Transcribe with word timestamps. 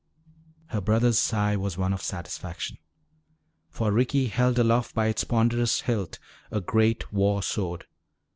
Her 0.69 0.81
brother's 0.81 1.19
sigh 1.19 1.55
was 1.55 1.77
one 1.77 1.93
of 1.93 2.01
satisfaction. 2.01 2.79
For 3.69 3.91
Ricky 3.91 4.29
held 4.29 4.57
aloft 4.57 4.95
by 4.95 5.05
its 5.09 5.23
ponderous 5.23 5.81
hilt 5.81 6.17
a 6.49 6.59
great 6.59 7.13
war 7.13 7.43
sword. 7.43 7.85